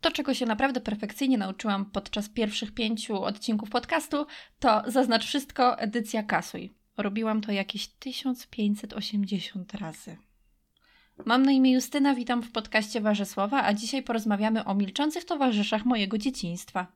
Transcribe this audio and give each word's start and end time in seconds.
To, 0.00 0.10
czego 0.10 0.34
się 0.34 0.46
naprawdę 0.46 0.80
perfekcyjnie 0.80 1.38
nauczyłam 1.38 1.84
podczas 1.84 2.28
pierwszych 2.28 2.74
pięciu 2.74 3.22
odcinków 3.22 3.70
podcastu, 3.70 4.26
to 4.58 4.82
zaznacz 4.86 5.26
wszystko, 5.26 5.78
edycja 5.78 6.22
kasuj. 6.22 6.72
Robiłam 6.96 7.40
to 7.40 7.52
jakieś 7.52 7.88
1580 7.88 9.74
razy. 9.74 10.16
Mam 11.24 11.42
na 11.42 11.52
imię 11.52 11.72
Justyna, 11.72 12.14
witam 12.14 12.42
w 12.42 12.52
podcaście 12.52 13.00
Warzysława, 13.00 13.64
a 13.64 13.74
dzisiaj 13.74 14.02
porozmawiamy 14.02 14.64
o 14.64 14.74
milczących 14.74 15.24
towarzyszach 15.24 15.84
mojego 15.84 16.18
dzieciństwa. 16.18 16.86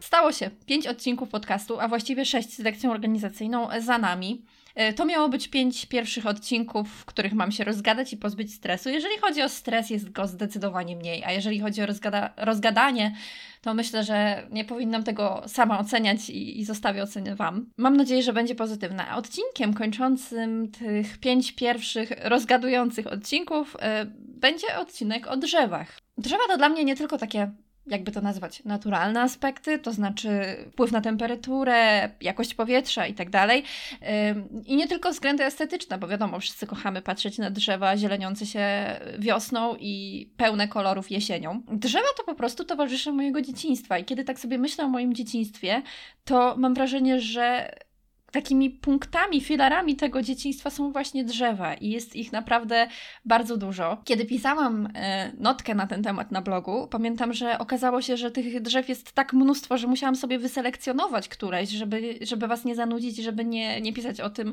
Stało 0.00 0.32
się. 0.32 0.50
Pięć 0.66 0.86
odcinków 0.86 1.28
podcastu, 1.28 1.80
a 1.80 1.88
właściwie 1.88 2.24
sześć 2.24 2.52
z 2.52 2.58
lekcją 2.58 2.92
organizacyjną 2.92 3.68
za 3.80 3.98
nami. 3.98 4.44
E, 4.76 4.92
to 4.92 5.04
miało 5.04 5.28
być 5.28 5.48
pięć 5.48 5.86
pierwszych 5.86 6.26
odcinków, 6.26 6.88
w 6.88 7.04
których 7.04 7.32
mam 7.32 7.52
się 7.52 7.64
rozgadać 7.64 8.12
i 8.12 8.16
pozbyć 8.16 8.54
stresu. 8.54 8.88
Jeżeli 8.88 9.18
chodzi 9.18 9.42
o 9.42 9.48
stres, 9.48 9.90
jest 9.90 10.12
go 10.12 10.26
zdecydowanie 10.26 10.96
mniej, 10.96 11.24
a 11.24 11.32
jeżeli 11.32 11.60
chodzi 11.60 11.82
o 11.82 11.86
rozgada 11.86 12.34
rozgadanie, 12.36 13.16
to 13.62 13.74
myślę, 13.74 14.04
że 14.04 14.46
nie 14.50 14.64
powinnam 14.64 15.04
tego 15.04 15.42
sama 15.46 15.78
oceniać 15.78 16.30
i, 16.30 16.60
i 16.60 16.64
zostawię 16.64 17.02
ocenę 17.02 17.36
Wam. 17.36 17.70
Mam 17.76 17.96
nadzieję, 17.96 18.22
że 18.22 18.32
będzie 18.32 18.54
pozytywna. 18.54 19.16
Odcinkiem 19.16 19.74
kończącym 19.74 20.70
tych 20.70 21.18
pięć 21.18 21.52
pierwszych 21.52 22.12
rozgadujących 22.24 23.06
odcinków 23.06 23.76
yy, 23.82 24.12
będzie 24.18 24.66
odcinek 24.78 25.26
o 25.26 25.36
drzewach. 25.36 25.98
Drzewa 26.18 26.42
to 26.48 26.56
dla 26.56 26.68
mnie 26.68 26.84
nie 26.84 26.96
tylko 26.96 27.18
takie 27.18 27.50
jakby 27.86 28.12
to 28.12 28.20
nazwać, 28.20 28.64
naturalne 28.64 29.20
aspekty, 29.20 29.78
to 29.78 29.92
znaczy 29.92 30.30
wpływ 30.72 30.92
na 30.92 31.00
temperaturę, 31.00 32.10
jakość 32.20 32.54
powietrza 32.54 33.06
i 33.06 33.14
tak 33.14 33.30
dalej. 33.30 33.62
I 34.66 34.76
nie 34.76 34.88
tylko 34.88 35.10
względy 35.10 35.44
estetyczne, 35.44 35.98
bo 35.98 36.08
wiadomo, 36.08 36.40
wszyscy 36.40 36.66
kochamy 36.66 37.02
patrzeć 37.02 37.38
na 37.38 37.50
drzewa 37.50 37.96
zieleniące 37.96 38.46
się 38.46 38.66
wiosną 39.18 39.76
i 39.80 40.26
pełne 40.36 40.68
kolorów 40.68 41.10
jesienią. 41.10 41.62
Drzewa 41.72 42.08
to 42.16 42.24
po 42.24 42.34
prostu 42.34 42.64
towarzysze 42.64 43.12
mojego 43.12 43.42
dzieciństwa 43.42 43.98
i 43.98 44.04
kiedy 44.04 44.24
tak 44.24 44.38
sobie 44.38 44.58
myślę 44.58 44.84
o 44.84 44.88
moim 44.88 45.14
dzieciństwie, 45.14 45.82
to 46.24 46.54
mam 46.58 46.74
wrażenie, 46.74 47.20
że 47.20 47.74
takimi 48.32 48.70
punktami, 48.70 49.40
filarami 49.40 49.96
tego 49.96 50.22
dzieciństwa 50.22 50.70
są 50.70 50.92
właśnie 50.92 51.24
drzewa 51.24 51.74
i 51.74 51.90
jest 51.90 52.16
ich 52.16 52.32
naprawdę 52.32 52.88
bardzo 53.24 53.56
dużo. 53.56 54.02
Kiedy 54.04 54.24
pisałam 54.24 54.88
e, 54.94 55.32
notkę 55.38 55.74
na 55.74 55.86
ten 55.86 56.02
temat 56.02 56.32
na 56.32 56.42
blogu, 56.42 56.88
pamiętam, 56.90 57.32
że 57.32 57.58
okazało 57.58 58.02
się, 58.02 58.16
że 58.16 58.30
tych 58.30 58.62
drzew 58.62 58.88
jest 58.88 59.12
tak 59.12 59.32
mnóstwo, 59.32 59.78
że 59.78 59.86
musiałam 59.86 60.16
sobie 60.16 60.38
wyselekcjonować 60.38 61.28
któreś, 61.28 61.70
żeby, 61.70 62.18
żeby 62.22 62.46
Was 62.46 62.64
nie 62.64 62.74
zanudzić, 62.74 63.16
żeby 63.16 63.44
nie, 63.44 63.80
nie 63.80 63.92
pisać 63.92 64.20
o 64.20 64.30
tym 64.30 64.52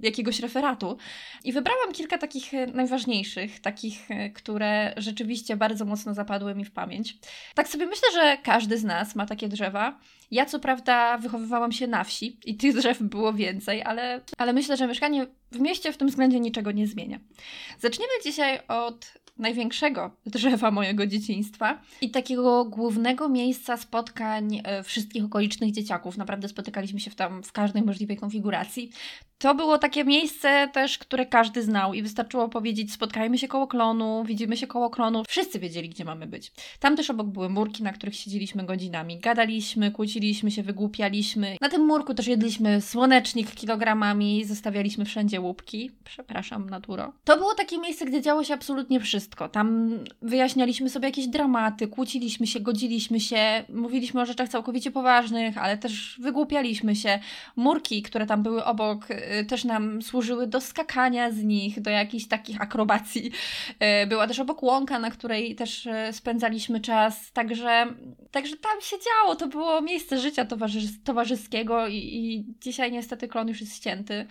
jakiegoś 0.00 0.40
referatu. 0.40 0.96
I 1.44 1.52
wybrałam 1.52 1.92
kilka 1.92 2.18
takich 2.18 2.54
e, 2.54 2.66
najważniejszych, 2.66 3.60
takich, 3.60 4.10
e, 4.10 4.30
które 4.30 4.94
rzeczywiście 4.96 5.56
bardzo 5.56 5.84
mocno 5.84 6.14
zapadły 6.14 6.54
mi 6.54 6.64
w 6.64 6.70
pamięć. 6.70 7.16
Tak 7.54 7.68
sobie 7.68 7.86
myślę, 7.86 8.08
że 8.12 8.38
każdy 8.42 8.78
z 8.78 8.84
nas 8.84 9.14
ma 9.14 9.26
takie 9.26 9.48
drzewa. 9.48 9.98
Ja 10.30 10.46
co 10.46 10.60
prawda 10.60 11.18
wychowywałam 11.18 11.72
się 11.72 11.86
na 11.86 12.04
wsi 12.04 12.38
i 12.44 12.56
tych 12.56 12.74
drzew 12.74 12.93
było 13.02 13.32
więcej, 13.32 13.82
ale, 13.82 14.20
ale 14.38 14.52
myślę, 14.52 14.76
że 14.76 14.86
mieszkanie 14.86 15.26
w 15.54 15.60
mieście 15.60 15.92
w 15.92 15.96
tym 15.96 16.08
względzie 16.08 16.40
niczego 16.40 16.72
nie 16.72 16.86
zmienia. 16.86 17.18
Zaczniemy 17.78 18.12
dzisiaj 18.24 18.60
od 18.68 19.24
największego 19.38 20.10
drzewa 20.26 20.70
mojego 20.70 21.06
dzieciństwa 21.06 21.82
i 22.00 22.10
takiego 22.10 22.64
głównego 22.64 23.28
miejsca 23.28 23.76
spotkań 23.76 24.60
e, 24.64 24.82
wszystkich 24.82 25.24
okolicznych 25.24 25.72
dzieciaków. 25.72 26.16
Naprawdę 26.16 26.48
spotykaliśmy 26.48 27.00
się 27.00 27.10
tam 27.10 27.42
w 27.42 27.52
każdej 27.52 27.82
możliwej 27.82 28.16
konfiguracji. 28.16 28.90
To 29.38 29.54
było 29.54 29.78
takie 29.78 30.04
miejsce 30.04 30.68
też, 30.72 30.98
które 30.98 31.26
każdy 31.26 31.62
znał 31.62 31.94
i 31.94 32.02
wystarczyło 32.02 32.48
powiedzieć 32.48 32.92
spotkajmy 32.92 33.38
się 33.38 33.48
koło 33.48 33.66
klonu, 33.66 34.24
widzimy 34.26 34.56
się 34.56 34.66
koło 34.66 34.90
klonu. 34.90 35.22
Wszyscy 35.28 35.58
wiedzieli, 35.58 35.88
gdzie 35.88 36.04
mamy 36.04 36.26
być. 36.26 36.52
Tam 36.80 36.96
też 36.96 37.10
obok 37.10 37.26
były 37.26 37.48
murki, 37.48 37.82
na 37.82 37.92
których 37.92 38.16
siedzieliśmy 38.16 38.64
godzinami. 38.64 39.18
Gadaliśmy, 39.18 39.90
kłóciliśmy 39.90 40.50
się, 40.50 40.62
wygłupialiśmy. 40.62 41.56
Na 41.60 41.68
tym 41.68 41.86
murku 41.86 42.14
też 42.14 42.26
jedliśmy 42.26 42.80
słonecznik 42.80 43.54
kilogramami, 43.54 44.44
zostawialiśmy 44.44 45.04
wszędzie 45.04 45.40
łupki. 45.44 45.90
Przepraszam, 46.04 46.70
naturo. 46.70 47.12
To 47.24 47.36
było 47.36 47.54
takie 47.54 47.78
miejsce, 47.78 48.04
gdzie 48.04 48.22
działo 48.22 48.44
się 48.44 48.54
absolutnie 48.54 49.00
wszystko. 49.00 49.48
Tam 49.48 49.90
wyjaśnialiśmy 50.22 50.90
sobie 50.90 51.08
jakieś 51.08 51.26
dramaty, 51.26 51.88
kłóciliśmy 51.88 52.46
się, 52.46 52.60
godziliśmy 52.60 53.20
się, 53.20 53.64
mówiliśmy 53.68 54.20
o 54.20 54.26
rzeczach 54.26 54.48
całkowicie 54.48 54.90
poważnych, 54.90 55.58
ale 55.58 55.78
też 55.78 56.18
wygłupialiśmy 56.20 56.96
się. 56.96 57.18
Murki, 57.56 58.02
które 58.02 58.26
tam 58.26 58.42
były 58.42 58.64
obok, 58.64 59.10
y, 59.10 59.44
też 59.44 59.64
nam 59.64 60.02
służyły 60.02 60.46
do 60.46 60.60
skakania 60.60 61.30
z 61.30 61.42
nich, 61.42 61.80
do 61.80 61.90
jakichś 61.90 62.26
takich 62.26 62.62
akrobacji. 62.62 63.30
Y, 64.02 64.06
była 64.06 64.26
też 64.26 64.40
obok 64.40 64.62
łąka, 64.62 64.98
na 64.98 65.10
której 65.10 65.54
też 65.54 65.86
y, 65.86 65.92
spędzaliśmy 66.12 66.80
czas, 66.80 67.32
także, 67.32 67.86
także 68.30 68.56
tam 68.56 68.80
się 68.80 68.96
działo. 69.04 69.36
To 69.36 69.46
było 69.46 69.80
miejsce 69.80 70.18
życia 70.18 70.44
towarzys 70.44 71.02
towarzyskiego 71.02 71.88
i, 71.88 71.96
i 71.96 72.44
dzisiaj 72.60 72.92
niestety 72.92 73.28
klon 73.28 73.48
już 73.48 73.60
jest 73.60 73.76
ścięty. 73.76 74.26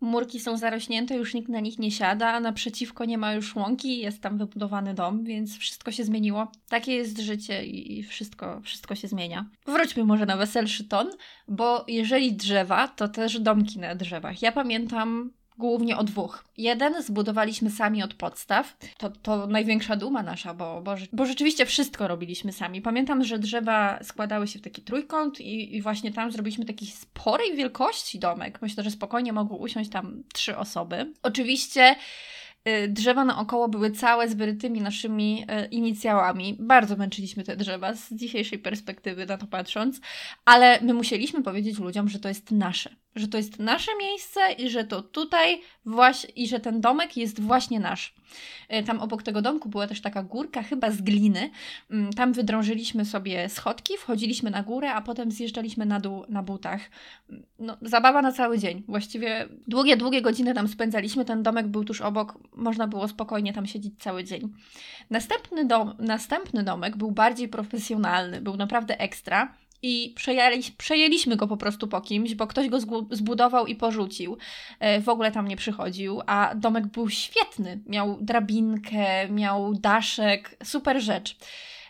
Murki 0.00 0.40
są 0.40 0.56
zarośnięte, 0.56 1.16
już 1.16 1.34
nikt 1.34 1.48
na 1.48 1.60
nich 1.60 1.78
nie 1.78 1.90
siada, 1.90 2.32
a 2.32 2.40
naprzeciwko 2.40 3.04
nie 3.04 3.18
ma 3.18 3.32
już 3.32 3.56
łąki, 3.56 3.98
jest 3.98 4.22
tam 4.22 4.38
wybudowany 4.38 4.94
dom, 4.94 5.24
więc 5.24 5.58
wszystko 5.58 5.92
się 5.92 6.04
zmieniło. 6.04 6.52
Takie 6.68 6.94
jest 6.94 7.18
życie 7.18 7.64
i 7.64 8.02
wszystko, 8.02 8.60
wszystko 8.60 8.94
się 8.94 9.08
zmienia. 9.08 9.46
Wróćmy 9.66 10.04
może 10.04 10.26
na 10.26 10.36
weselszy 10.36 10.84
ton, 10.84 11.10
bo 11.48 11.84
jeżeli 11.88 12.32
drzewa, 12.36 12.88
to 12.88 13.08
też 13.08 13.40
domki 13.40 13.78
na 13.78 13.94
drzewach. 13.94 14.42
Ja 14.42 14.52
pamiętam 14.52 15.30
głównie 15.58 15.96
o 15.96 16.04
dwóch. 16.04 16.44
Jeden 16.56 17.02
zbudowaliśmy 17.02 17.70
sami 17.70 18.02
od 18.02 18.14
podstaw. 18.14 18.76
To, 18.98 19.10
to 19.10 19.46
największa 19.46 19.96
duma 19.96 20.22
nasza, 20.22 20.54
bo, 20.54 20.82
bo, 20.82 20.94
bo 21.12 21.26
rzeczywiście 21.26 21.66
wszystko 21.66 22.08
robiliśmy 22.08 22.52
sami. 22.52 22.82
Pamiętam, 22.82 23.24
że 23.24 23.38
drzewa 23.38 23.98
składały 24.02 24.48
się 24.48 24.58
w 24.58 24.62
taki 24.62 24.82
trójkąt 24.82 25.40
i, 25.40 25.76
i 25.76 25.82
właśnie 25.82 26.12
tam 26.12 26.32
zrobiliśmy 26.32 26.64
taki 26.64 26.86
sporej 26.86 27.56
wielkości 27.56 28.18
domek. 28.18 28.62
Myślę, 28.62 28.84
że 28.84 28.90
spokojnie 28.90 29.32
mogły 29.32 29.58
usiąść 29.58 29.90
tam 29.90 30.22
trzy 30.32 30.56
osoby. 30.56 31.12
Oczywiście 31.22 31.96
Y, 32.68 32.88
drzewa 32.88 33.24
naokoło 33.24 33.68
były 33.68 33.90
całe 33.90 34.28
z 34.28 34.34
wyrytymi 34.34 34.80
naszymi 34.80 35.44
y, 35.64 35.66
inicjałami. 35.66 36.56
Bardzo 36.60 36.96
męczyliśmy 36.96 37.44
te 37.44 37.56
drzewa 37.56 37.94
z 37.94 38.12
dzisiejszej 38.12 38.58
perspektywy 38.58 39.26
na 39.26 39.38
to 39.38 39.46
patrząc, 39.46 40.00
ale 40.44 40.80
my 40.80 40.94
musieliśmy 40.94 41.42
powiedzieć 41.42 41.78
ludziom, 41.78 42.08
że 42.08 42.18
to 42.18 42.28
jest 42.28 42.50
nasze, 42.50 42.90
że 43.18 43.28
to 43.28 43.36
jest 43.36 43.58
nasze 43.58 43.90
miejsce 44.00 44.40
i 44.52 44.70
że 44.70 44.84
to 44.84 45.02
tutaj 45.02 45.60
właśnie 45.86 46.30
i 46.30 46.48
że 46.48 46.60
ten 46.60 46.80
domek 46.80 47.16
jest 47.16 47.40
właśnie 47.40 47.80
nasz. 47.80 48.14
Y, 48.74 48.82
tam 48.82 49.00
obok 49.00 49.22
tego 49.22 49.42
domku 49.42 49.68
była 49.68 49.86
też 49.86 50.00
taka 50.00 50.22
górka, 50.22 50.62
chyba 50.62 50.90
z 50.90 51.02
gliny. 51.02 51.50
Mm, 51.90 52.12
tam 52.12 52.32
wydrążyliśmy 52.32 53.04
sobie 53.04 53.48
schodki, 53.48 53.96
wchodziliśmy 53.98 54.50
na 54.50 54.62
górę, 54.62 54.92
a 54.92 55.02
potem 55.02 55.30
zjeżdżaliśmy 55.30 55.86
na 55.86 56.00
dół 56.00 56.24
na 56.28 56.42
butach. 56.42 56.80
Mm, 57.30 57.42
no, 57.58 57.76
zabawa 57.82 58.22
na 58.22 58.32
cały 58.32 58.58
dzień. 58.58 58.82
Właściwie 58.88 59.48
długie, 59.66 59.96
długie 59.96 60.22
godziny 60.22 60.54
tam 60.54 60.68
spędzaliśmy. 60.68 61.24
Ten 61.24 61.42
domek 61.42 61.66
był 61.66 61.84
tuż 61.84 62.00
obok, 62.00 62.38
można 62.52 62.86
było 62.86 63.08
spokojnie 63.08 63.52
tam 63.52 63.66
siedzieć 63.66 63.94
cały 63.98 64.24
dzień. 64.24 64.52
Następny, 65.10 65.64
dom, 65.64 65.94
następny 65.98 66.62
domek 66.62 66.96
był 66.96 67.10
bardziej 67.10 67.48
profesjonalny, 67.48 68.40
był 68.40 68.56
naprawdę 68.56 69.00
ekstra 69.00 69.54
i 69.82 70.12
przejęli, 70.16 70.62
przejęliśmy 70.78 71.36
go 71.36 71.46
po 71.46 71.56
prostu 71.56 71.88
po 71.88 72.00
kimś, 72.00 72.34
bo 72.34 72.46
ktoś 72.46 72.68
go 72.68 72.78
zbudował 73.10 73.66
i 73.66 73.74
porzucił. 73.74 74.36
E, 74.80 75.00
w 75.00 75.08
ogóle 75.08 75.32
tam 75.32 75.48
nie 75.48 75.56
przychodził, 75.56 76.20
a 76.26 76.54
domek 76.54 76.86
był 76.86 77.10
świetny. 77.10 77.80
Miał 77.86 78.18
drabinkę, 78.20 79.28
miał 79.28 79.74
daszek, 79.74 80.56
super 80.64 81.02
rzecz. 81.02 81.36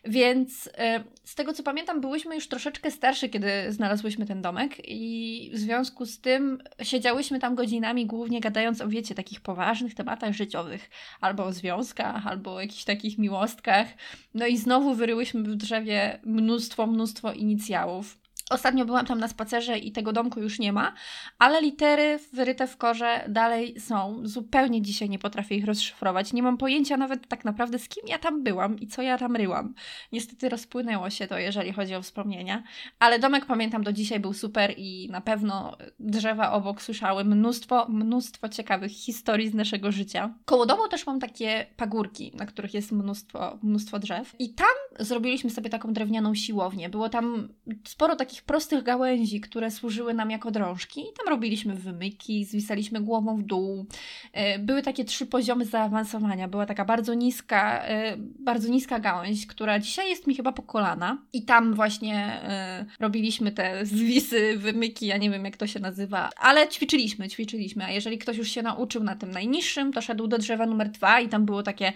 Więc 0.05 0.71
e, 0.79 1.05
z 1.25 1.35
tego 1.35 1.53
co 1.53 1.63
pamiętam, 1.63 2.01
byłyśmy 2.01 2.35
już 2.35 2.49
troszeczkę 2.49 2.91
starsze, 2.91 3.29
kiedy 3.29 3.49
znalazłyśmy 3.69 4.27
ten 4.27 4.43
domek, 4.43 4.77
i 4.85 5.51
w 5.55 5.59
związku 5.59 6.07
z 6.07 6.21
tym 6.21 6.63
siedziałyśmy 6.83 7.39
tam 7.39 7.55
godzinami, 7.55 8.07
głównie 8.07 8.41
gadając 8.41 8.81
o 8.81 8.89
wiecie, 8.89 9.15
takich 9.15 9.41
poważnych 9.41 9.95
tematach 9.95 10.35
życiowych, 10.35 10.91
albo 11.21 11.45
o 11.45 11.53
związkach, 11.53 12.27
albo 12.27 12.55
o 12.55 12.61
jakichś 12.61 12.85
takich 12.85 13.19
miłostkach. 13.19 13.89
No 14.35 14.47
i 14.47 14.57
znowu 14.57 14.95
wyryłyśmy 14.95 15.43
w 15.43 15.57
drzewie 15.57 16.21
mnóstwo, 16.25 16.87
mnóstwo 16.87 17.33
inicjałów. 17.33 18.19
Ostatnio 18.51 18.85
byłam 18.85 19.07
tam 19.07 19.21
na 19.21 19.29
spacerze 19.29 19.79
i 19.79 19.93
tego 19.93 20.13
domku 20.13 20.41
już 20.41 20.59
nie 20.59 20.73
ma, 20.73 20.93
ale 21.39 21.61
litery 21.61 22.19
wyryte 22.33 22.67
w 22.67 22.77
korze 22.77 23.25
dalej 23.29 23.81
są. 23.81 24.21
Zupełnie 24.23 24.83
dzisiaj 24.83 25.09
nie 25.09 25.19
potrafię 25.19 25.55
ich 25.55 25.65
rozszyfrować. 25.65 26.33
Nie 26.33 26.43
mam 26.43 26.57
pojęcia 26.57 26.97
nawet 26.97 27.29
tak 27.29 27.45
naprawdę 27.45 27.79
z 27.79 27.89
kim 27.89 28.03
ja 28.09 28.19
tam 28.19 28.43
byłam 28.43 28.79
i 28.79 28.87
co 28.87 29.03
ja 29.03 29.19
tam 29.19 29.37
ryłam. 29.37 29.75
Niestety 30.13 30.49
rozpłynęło 30.49 31.11
się 31.11 31.27
to, 31.27 31.39
jeżeli 31.39 31.73
chodzi 31.73 31.95
o 31.95 32.03
wspomnienia, 32.03 32.63
ale 32.99 33.19
domek 33.19 33.47
pamiętam 33.47 33.85
do 33.85 33.93
dzisiaj 33.93 34.21
był 34.21 34.33
super 34.33 34.75
i 34.77 35.09
na 35.11 35.21
pewno 35.21 35.77
drzewa 35.99 36.53
obok 36.53 36.83
słyszały 36.83 37.25
mnóstwo, 37.25 37.87
mnóstwo 37.89 38.49
ciekawych 38.49 38.93
historii 38.93 39.49
z 39.49 39.55
naszego 39.55 39.93
życia. 39.93 40.35
Koło 40.45 40.67
domu 40.67 40.89
też 40.89 41.07
mam 41.07 41.21
takie 41.21 41.67
pagórki, 41.77 42.33
na 42.35 42.47
których 42.47 42.75
jest 42.75 42.93
mnóstwo, 42.93 43.59
mnóstwo 43.63 43.99
drzew 43.99 44.35
i 44.39 44.55
tam 44.55 44.67
zrobiliśmy 44.99 45.51
sobie 45.51 45.71
taką 45.71 45.93
drewnianą 45.93 46.35
siłownię. 46.35 46.89
Było 46.89 47.09
tam 47.09 47.49
sporo 47.85 48.17
takich 48.17 48.43
prostych 48.43 48.83
gałęzi, 48.83 49.41
które 49.41 49.71
służyły 49.71 50.15
nam 50.15 50.31
jako 50.31 50.51
drążki. 50.51 51.01
I 51.01 51.13
tam 51.19 51.29
robiliśmy 51.29 51.75
wymyki, 51.75 52.45
zwisaliśmy 52.45 53.01
głową 53.01 53.37
w 53.37 53.43
dół. 53.43 53.87
E, 54.33 54.59
były 54.59 54.83
takie 54.83 55.05
trzy 55.05 55.27
poziomy 55.27 55.65
zaawansowania. 55.65 56.49
Była 56.49 56.67
taka 56.67 56.85
bardzo 56.85 57.15
niska, 57.15 57.83
e, 57.85 58.17
bardzo 58.19 58.69
niska 58.69 58.99
gałęź, 58.99 59.47
która 59.47 59.79
dzisiaj 59.79 60.09
jest 60.09 60.27
mi 60.27 60.35
chyba 60.35 60.53
po 60.53 60.63
kolana. 60.63 61.19
I 61.33 61.43
tam 61.43 61.75
właśnie 61.75 62.17
e, 62.17 62.87
robiliśmy 63.01 63.53
te 63.53 63.87
zwisy, 63.87 64.59
wymyki, 64.59 65.07
ja 65.07 65.17
nie 65.17 65.31
wiem 65.31 65.45
jak 65.45 65.57
to 65.57 65.67
się 65.67 65.81
nazywa, 65.81 66.31
ale 66.37 66.69
ćwiczyliśmy, 66.69 67.29
ćwiczyliśmy. 67.29 67.85
A 67.85 67.91
jeżeli 67.91 68.19
ktoś 68.19 68.37
już 68.37 68.49
się 68.49 68.63
nauczył 68.63 69.05
na 69.05 69.17
tym 69.17 69.31
najniższym, 69.31 69.93
to 69.93 70.01
szedł 70.01 70.27
do 70.27 70.39
drzewa 70.39 70.67
numer 70.67 70.91
dwa 70.91 71.21
i 71.21 71.29
tam 71.29 71.47
było 71.47 71.63
takie, 71.63 71.93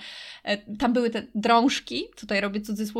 tam 0.78 0.92
były 0.92 1.10
te 1.10 1.22
drążki, 1.34 2.04
tutaj 2.16 2.40
robię 2.40 2.60
cudzysłów, 2.60 2.91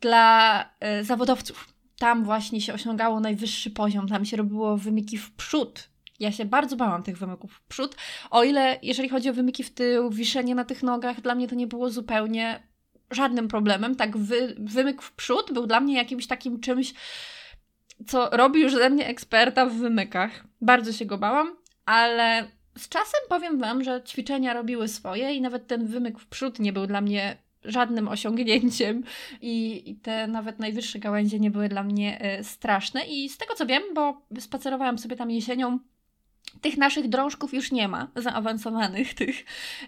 dla 0.00 0.64
zawodowców 1.02 1.68
tam 1.98 2.24
właśnie 2.24 2.60
się 2.60 2.74
osiągało 2.74 3.20
najwyższy 3.20 3.70
poziom, 3.70 4.08
tam 4.08 4.24
się 4.24 4.36
robiło 4.36 4.76
wymyki 4.76 5.18
w 5.18 5.32
przód. 5.32 5.88
Ja 6.20 6.32
się 6.32 6.44
bardzo 6.44 6.76
bałam 6.76 7.02
tych 7.02 7.18
wymyków 7.18 7.52
w 7.52 7.62
przód, 7.62 7.96
o 8.30 8.44
ile 8.44 8.78
jeżeli 8.82 9.08
chodzi 9.08 9.30
o 9.30 9.32
wymyki 9.32 9.64
w 9.64 9.74
tył, 9.74 10.10
wiszenie 10.10 10.54
na 10.54 10.64
tych 10.64 10.82
nogach, 10.82 11.20
dla 11.20 11.34
mnie 11.34 11.48
to 11.48 11.54
nie 11.54 11.66
było 11.66 11.90
zupełnie 11.90 12.62
żadnym 13.10 13.48
problemem. 13.48 13.96
Tak, 13.96 14.16
wy, 14.16 14.54
wymyk 14.58 15.02
w 15.02 15.12
przód 15.12 15.52
był 15.52 15.66
dla 15.66 15.80
mnie 15.80 15.96
jakimś 15.96 16.26
takim 16.26 16.60
czymś, 16.60 16.94
co 18.06 18.30
robi 18.30 18.60
już 18.60 18.72
ze 18.72 18.90
mnie 18.90 19.06
eksperta 19.06 19.66
w 19.66 19.72
wymykach. 19.72 20.44
Bardzo 20.60 20.92
się 20.92 21.06
go 21.06 21.18
bałam, 21.18 21.56
ale 21.84 22.48
z 22.78 22.88
czasem 22.88 23.20
powiem 23.28 23.58
Wam, 23.58 23.84
że 23.84 24.02
ćwiczenia 24.02 24.54
robiły 24.54 24.88
swoje 24.88 25.34
i 25.34 25.40
nawet 25.40 25.66
ten 25.66 25.86
wymyk 25.86 26.20
w 26.20 26.26
przód 26.26 26.58
nie 26.58 26.72
był 26.72 26.86
dla 26.86 27.00
mnie 27.00 27.36
żadnym 27.64 28.08
osiągnięciem 28.08 29.04
i, 29.40 29.82
i 29.90 29.96
te 29.96 30.26
nawet 30.26 30.58
najwyższe 30.58 30.98
gałęzie 30.98 31.40
nie 31.40 31.50
były 31.50 31.68
dla 31.68 31.82
mnie 31.82 32.38
y, 32.40 32.44
straszne. 32.44 33.04
I 33.04 33.28
z 33.28 33.38
tego 33.38 33.54
co 33.54 33.66
wiem, 33.66 33.82
bo 33.94 34.22
spacerowałam 34.40 34.98
sobie 34.98 35.16
tam 35.16 35.30
jesienią 35.30 35.78
tych 36.60 36.76
naszych 36.76 37.08
drążków 37.08 37.54
już 37.54 37.72
nie 37.72 37.88
ma, 37.88 38.08
zaawansowanych 38.16 39.14
tych. 39.14 39.44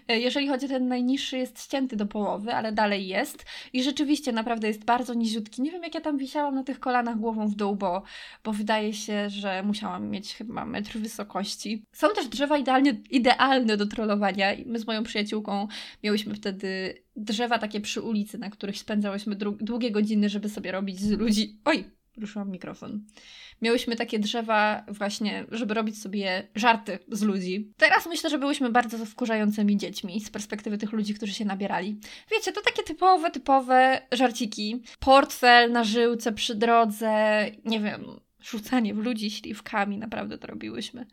E, 0.07 0.19
jeżeli 0.19 0.47
chodzi 0.47 0.65
o 0.65 0.69
ten 0.69 0.87
najniższy, 0.87 1.37
jest 1.37 1.63
ścięty 1.63 1.95
do 1.95 2.05
połowy, 2.05 2.53
ale 2.53 2.71
dalej 2.71 3.07
jest. 3.07 3.45
I 3.73 3.83
rzeczywiście 3.83 4.31
naprawdę 4.31 4.67
jest 4.67 4.85
bardzo 4.85 5.13
niziutki. 5.13 5.61
Nie 5.61 5.71
wiem, 5.71 5.83
jak 5.83 5.95
ja 5.95 6.01
tam 6.01 6.17
wisiałam 6.17 6.55
na 6.55 6.63
tych 6.63 6.79
kolanach 6.79 7.17
głową 7.17 7.47
w 7.47 7.55
dół, 7.55 7.75
bo, 7.75 8.03
bo 8.43 8.53
wydaje 8.53 8.93
się, 8.93 9.29
że 9.29 9.63
musiałam 9.63 10.09
mieć 10.09 10.35
chyba 10.35 10.65
metr 10.65 10.97
wysokości. 10.97 11.83
Są 11.91 12.07
też 12.15 12.27
drzewa 12.27 12.57
idealnie, 12.57 13.01
idealne 13.11 13.77
do 13.77 13.85
trollowania. 13.85 14.47
My 14.65 14.79
z 14.79 14.87
moją 14.87 15.03
przyjaciółką 15.03 15.67
miałyśmy 16.03 16.35
wtedy 16.35 17.03
drzewa 17.15 17.59
takie 17.59 17.81
przy 17.81 18.01
ulicy, 18.01 18.37
na 18.37 18.49
których 18.49 18.77
spędzałyśmy 18.77 19.35
długie 19.35 19.91
godziny, 19.91 20.29
żeby 20.29 20.49
sobie 20.49 20.71
robić 20.71 20.99
z 20.99 21.11
ludzi... 21.11 21.59
Oj, 21.65 21.94
ruszyłam 22.17 22.51
mikrofon 22.51 23.05
miałyśmy 23.61 23.95
takie 23.95 24.19
drzewa 24.19 24.83
właśnie, 24.87 25.45
żeby 25.51 25.73
robić 25.73 26.01
sobie 26.01 26.47
żarty 26.55 26.99
z 27.11 27.21
ludzi. 27.21 27.71
Teraz 27.77 28.05
myślę, 28.05 28.29
że 28.29 28.37
byłyśmy 28.37 28.69
bardzo 28.69 29.05
wkurzającymi 29.05 29.77
dziećmi 29.77 30.21
z 30.21 30.29
perspektywy 30.29 30.77
tych 30.77 30.91
ludzi, 30.91 31.13
którzy 31.13 31.33
się 31.33 31.45
nabierali. 31.45 31.99
Wiecie, 32.31 32.51
to 32.51 32.61
takie 32.61 32.83
typowe, 32.83 33.31
typowe 33.31 34.01
żarciki. 34.11 34.83
Portfel 34.99 35.71
na 35.71 35.83
żyłce 35.83 36.31
przy 36.31 36.55
drodze, 36.55 37.45
nie 37.65 37.79
wiem, 37.79 38.19
rzucanie 38.49 38.93
w 38.93 38.97
ludzi 38.97 39.31
śliwkami, 39.31 39.97
naprawdę 39.97 40.37
to 40.37 40.47
robiłyśmy. 40.47 41.05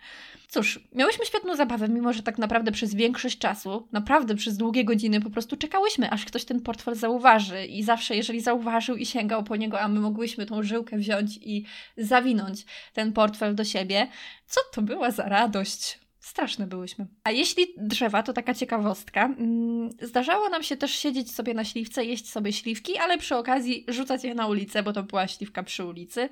Cóż, 0.49 0.81
miałyśmy 0.93 1.27
świetną 1.27 1.57
zabawę, 1.57 1.89
mimo 1.89 2.13
że 2.13 2.23
tak 2.23 2.39
naprawdę 2.39 2.73
przez 2.73 2.95
większość 2.95 3.39
czasu, 3.39 3.89
naprawdę 3.93 4.35
przez 4.35 4.57
długie 4.57 4.85
godziny 4.85 5.21
po 5.21 5.31
prostu 5.31 5.57
czekałyśmy, 5.57 6.11
aż 6.11 6.25
ktoś 6.25 6.45
ten 6.45 6.61
portfel 6.61 6.95
zauważy 6.95 7.67
i 7.67 7.83
zawsze 7.83 8.17
jeżeli 8.17 8.41
zauważył 8.41 8.97
i 8.97 9.07
sięgał 9.07 9.45
po 9.45 9.57
niego, 9.57 9.81
a 9.81 9.89
my 9.89 10.01
mogłyśmy 10.01 10.47
tą 10.47 10.63
żyłkę 10.63 10.97
wziąć 10.97 11.37
i 11.37 11.65
zawinąć 11.97 12.65
ten 12.93 13.13
portfel 13.13 13.55
do 13.55 13.65
siebie, 13.65 14.09
co 14.47 14.61
to 14.73 14.83
była 14.83 15.11
za 15.11 15.29
radość. 15.29 16.03
Straszne 16.21 16.67
byłyśmy. 16.67 17.07
A 17.25 17.31
jeśli 17.31 17.67
drzewa, 17.77 18.23
to 18.23 18.33
taka 18.33 18.55
ciekawostka. 18.55 19.25
Mm, 19.25 19.91
zdarzało 20.03 20.49
nam 20.49 20.63
się 20.63 20.77
też 20.77 20.91
siedzieć 20.91 21.33
sobie 21.33 21.55
na 21.55 21.65
śliwce, 21.65 22.05
jeść 22.05 22.31
sobie 22.31 22.53
śliwki, 22.53 22.99
ale 22.99 23.19
przy 23.19 23.37
okazji 23.37 23.85
rzucać 23.89 24.25
je 24.25 24.35
na 24.35 24.47
ulicę, 24.47 24.83
bo 24.83 24.93
to 24.93 25.03
była 25.03 25.29
śliwka 25.29 25.63
przy 25.63 25.85
ulicy. 25.85 26.29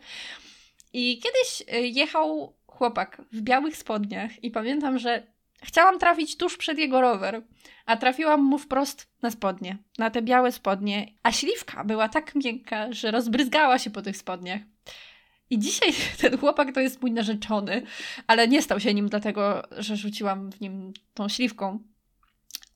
I 0.93 1.19
kiedyś 1.23 1.75
y, 1.75 1.89
jechał 1.89 2.55
chłopak 2.67 3.23
w 3.33 3.41
białych 3.41 3.77
spodniach 3.77 4.45
i 4.45 4.51
pamiętam, 4.51 4.99
że 4.99 5.23
chciałam 5.63 5.99
trafić 5.99 6.37
tuż 6.37 6.57
przed 6.57 6.79
jego 6.79 7.01
rower, 7.01 7.43
a 7.87 7.97
trafiłam 7.97 8.43
mu 8.43 8.59
wprost 8.59 9.07
na 9.23 9.31
spodnie, 9.31 9.79
na 9.99 10.11
te 10.11 10.23
białe 10.23 10.53
spodnie, 10.53 11.07
a 11.23 11.33
śliwka 11.33 11.85
była 11.85 12.09
tak 12.09 12.35
miękka, 12.35 12.93
że 12.93 13.11
rozbryzgała 13.11 13.79
się 13.79 13.91
po 13.91 14.03
tych 14.03 14.17
spodniach. 14.17 14.61
I 15.51 15.59
dzisiaj 15.59 15.93
ten 16.21 16.39
chłopak 16.39 16.75
to 16.75 16.81
jest 16.81 17.03
mój 17.03 17.13
narzeczony, 17.13 17.83
ale 18.27 18.49
nie 18.49 18.63
stał 18.63 18.81
się 18.81 18.95
nim 18.95 19.09
dlatego, 19.09 19.63
że 19.79 19.97
rzuciłam 19.97 20.53
w 20.53 20.61
nim 20.61 20.93
tą 21.15 21.29
śliwką. 21.29 21.79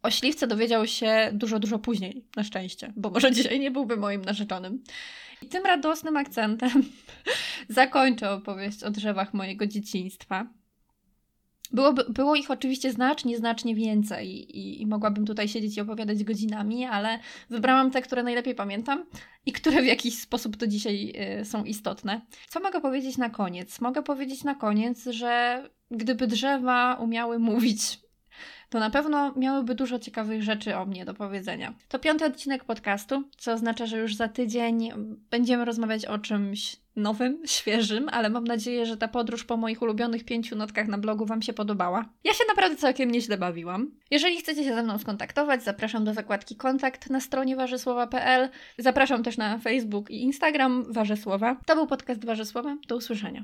O 0.03 0.11
śliwce 0.11 0.47
dowiedział 0.47 0.87
się 0.87 1.31
dużo, 1.33 1.59
dużo 1.59 1.79
później, 1.79 2.25
na 2.37 2.45
szczęście, 2.45 2.93
bo 2.97 3.11
może 3.11 3.33
dzisiaj 3.37 3.61
nie 3.61 3.71
byłby 3.71 3.97
moim 3.97 4.25
narzeczonym. 4.25 4.83
I 5.43 5.47
tym 5.47 5.65
radosnym 5.65 6.17
akcentem 6.17 6.83
zakończę 7.69 8.31
opowieść 8.31 8.83
o 8.83 8.91
drzewach 8.91 9.35
mojego 9.35 9.67
dzieciństwa. 9.67 10.47
Byłoby, 11.73 12.05
było 12.09 12.35
ich 12.35 12.51
oczywiście 12.51 12.93
znacznie, 12.93 13.39
znacznie 13.39 13.75
więcej 13.75 14.29
i, 14.57 14.83
i, 14.83 14.87
mogłabym 14.87 15.27
tutaj 15.27 15.49
siedzieć 15.49 15.77
i 15.77 15.81
opowiadać 15.81 16.25
godzinami, 16.25 16.85
ale 16.85 17.19
wybrałam 17.51 17.91
te, 17.91 18.03
które 18.03 18.23
najlepiej 18.23 18.55
pamiętam 18.55 19.05
i 19.47 19.53
które 19.53 19.83
w 19.83 19.87
jakiś 19.87 20.19
sposób 20.19 20.57
do 20.57 20.67
dzisiaj 20.67 21.13
y, 21.41 21.45
są 21.45 21.65
istotne. 21.65 22.21
Co 22.49 22.61
mogę 22.61 22.81
powiedzieć 22.81 23.17
na 23.19 23.31
koniec? 23.31 23.81
Mogę 23.81 24.03
powiedzieć 24.03 24.45
na 24.45 24.55
koniec, 24.55 25.05
że 25.05 25.63
gdyby 25.91 26.27
drzewa 26.27 26.95
umiały 26.95 27.39
mówić, 27.39 28.01
to 28.69 28.79
na 28.79 28.91
pewno 28.91 29.33
miałyby 29.37 29.75
dużo 29.75 29.99
ciekawych 29.99 30.43
rzeczy 30.43 30.77
o 30.77 30.87
mnie 30.87 31.05
do 31.05 31.15
powiedzenia. 31.15 31.75
To 31.89 31.99
piąty 31.99 32.25
odcinek 32.25 32.65
podcastu, 32.65 33.23
co 33.37 33.53
oznacza, 33.53 33.87
że 33.87 33.99
już 33.99 34.15
za 34.15 34.29
tydzień 34.29 34.91
będziemy 35.31 35.65
rozmawiać 35.65 36.07
o 36.07 36.19
czymś 36.19 36.77
nowym, 36.97 37.43
świeżym, 37.47 38.09
ale 38.13 38.31
mam 38.31 38.45
nadzieję, 38.45 38.87
że 38.87 38.97
ta 38.97 39.09
podróż 39.09 39.45
po 39.45 39.57
moich 39.57 39.83
ulubionych 39.83 40.25
pięciu 40.25 40.57
notkach 40.57 40.89
na 40.89 40.99
blogu 40.99 41.27
Wam 41.27 41.43
się 41.43 41.53
podobała. 41.53 42.05
Ja 42.25 42.33
się 42.33 42.45
naprawdę 42.49 42.77
całkiem 42.77 43.11
nieźle 43.11 43.39
bawiłam. 43.39 43.91
Jeżeli 44.11 44.37
chcecie 44.37 44.65
się 44.65 44.75
ze 44.75 44.83
mną 44.83 44.99
skontaktować, 44.99 45.65
zapraszam 45.65 46.05
do 46.05 46.15
zakładki 46.15 46.57
kontakt 46.57 47.11
na 47.11 47.21
stronie 47.21 47.57
warzysłowa.pl. 47.57 48.49
Zapraszam 48.79 49.23
też 49.23 49.37
na 49.37 49.59
Facebook 49.59 50.11
i 50.11 50.23
Instagram 50.23 50.93
Warzysłowa. 50.93 51.57
To 51.67 51.75
był 51.75 51.87
podcast 51.87 52.25
Warzysłowa. 52.25 52.77
Do 52.89 52.97
usłyszenia. 52.97 53.43